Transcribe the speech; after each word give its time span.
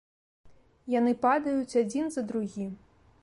Яны 0.93 1.13
падаюць 1.27 1.77
адзін 1.83 2.05
за 2.15 2.21
другім. 2.31 2.73